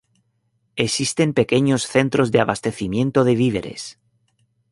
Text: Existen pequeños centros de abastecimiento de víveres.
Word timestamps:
Existen 0.77 1.31
pequeños 1.35 1.83
centros 1.85 2.31
de 2.31 2.41
abastecimiento 2.41 3.23
de 3.23 3.35
víveres. 3.35 3.99